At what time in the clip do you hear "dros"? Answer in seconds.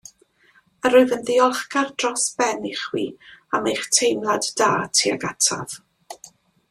2.03-2.25